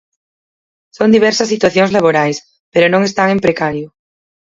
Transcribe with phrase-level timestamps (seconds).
[0.97, 2.37] Son diversas situacións laborais,
[2.73, 3.87] pero non están en precario.